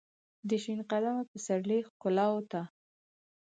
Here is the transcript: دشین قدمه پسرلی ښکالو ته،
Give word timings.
دشین 0.49 0.79
قدمه 0.89 1.23
پسرلی 1.31 1.79
ښکالو 1.87 2.39
ته، 2.51 2.61